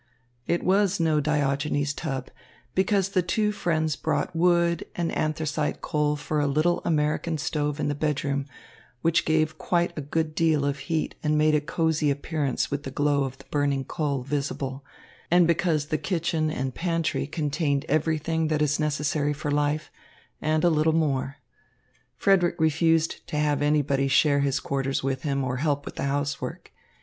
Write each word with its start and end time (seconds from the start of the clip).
It 0.47 0.63
was 0.63 0.99
no 0.99 1.19
Diogenes 1.19 1.93
tub, 1.93 2.31
because 2.73 3.09
the 3.09 3.21
two 3.21 3.51
friends 3.51 3.95
brought 3.95 4.35
wood 4.35 4.83
and 4.95 5.11
anthracite 5.11 5.81
coal 5.81 6.15
for 6.15 6.39
a 6.39 6.47
little 6.47 6.81
American 6.83 7.37
stove 7.37 7.79
in 7.79 7.87
the 7.87 7.93
bedroom, 7.93 8.47
which 9.03 9.25
gave 9.25 9.59
quite 9.59 9.95
a 9.95 10.01
good 10.01 10.33
deal 10.33 10.65
of 10.65 10.79
heat 10.89 11.13
and 11.21 11.37
made 11.37 11.53
a 11.53 11.61
cosey 11.61 12.09
appearance 12.09 12.71
with 12.71 12.81
the 12.81 12.89
glow 12.89 13.25
of 13.25 13.37
the 13.37 13.43
burning 13.51 13.85
coal 13.85 14.23
visible; 14.23 14.83
and 15.29 15.45
because 15.45 15.89
the 15.89 15.99
kitchen 15.99 16.49
and 16.49 16.73
pantry 16.73 17.27
contained 17.27 17.85
everything 17.87 18.47
that 18.47 18.63
is 18.63 18.79
necessary 18.79 19.33
for 19.33 19.51
life, 19.51 19.91
and 20.41 20.63
a 20.63 20.69
little 20.71 20.93
more. 20.95 21.37
Frederick 22.15 22.55
refused 22.57 23.27
to 23.27 23.37
have 23.37 23.61
anybody 23.61 24.07
share 24.07 24.39
his 24.39 24.59
quarters 24.59 25.03
with 25.03 25.21
him 25.21 25.43
or 25.43 25.57
help 25.57 25.85
with 25.85 25.97
the 25.97 26.05
housework. 26.05 26.71